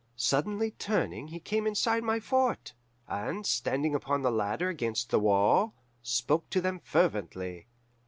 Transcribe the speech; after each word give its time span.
Suddenly 0.15 0.71
turning 0.71 1.27
he 1.27 1.39
came 1.39 1.67
inside 1.67 2.03
my 2.03 2.19
fort, 2.19 2.73
and, 3.07 3.45
standing 3.45 3.93
upon 3.93 4.23
the 4.23 4.31
ladder 4.31 4.67
against 4.67 5.11
the 5.11 5.19
wall, 5.19 5.75
spoke 6.01 6.49
to 6.49 6.59
them 6.59 6.79
fervently. 6.79 7.67